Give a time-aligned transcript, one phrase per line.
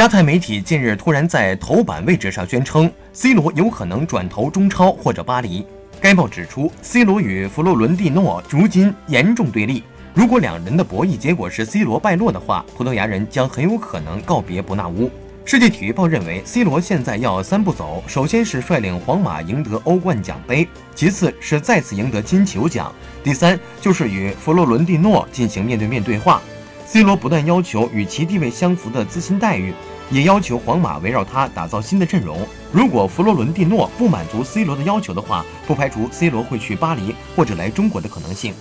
[0.00, 5.66] 加泰媒体近日突然在头版位置上宣称，C 罗有可能转投中超或者巴黎。
[6.00, 9.82] 该报指出，C 罗与弗洛伦蒂诺如今严重对立，
[10.14, 15.10] 如果两人的博弈结果是 C 罗败落的话，葡萄牙人将很有可能告别伯纳乌。
[15.44, 22.90] 世界体育报认为，C 罗现在要三步走，首先是率领皇马赢得欧冠奖杯，其次是再次赢得金球奖，
[23.22, 26.40] 第三就是与弗洛伦蒂诺进行面对面对话。
[26.92, 29.72] C 罗不但要求与其地位相符的资薪待遇，
[30.10, 32.44] 也要求皇马围绕他打造新的阵容。
[32.72, 38.52] 如果弗洛伦蒂诺不满足 C 罗的要求的话，不排除 C 罗会去巴黎或者来中国的可能性。